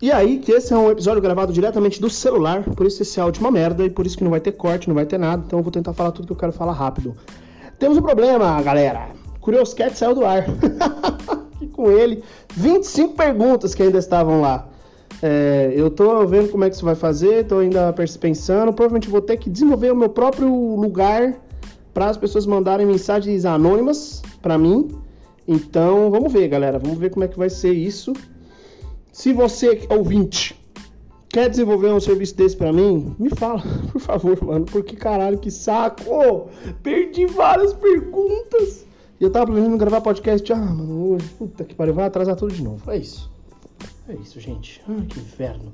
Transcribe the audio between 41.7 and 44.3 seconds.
pariu, vai atrasar tudo de novo. É isso. É